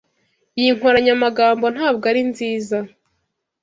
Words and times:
Iyi 0.59 0.71
nkoranyamagambo 0.77 1.65
ntabwo 1.75 2.03
ari 2.11 2.21
nziza. 2.31 2.77